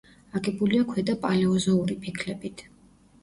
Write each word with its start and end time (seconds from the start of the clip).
აგებულია 0.37 0.85
ქვედა 0.93 1.15
პალეოზოური 1.25 1.97
ფიქლებით. 2.07 2.65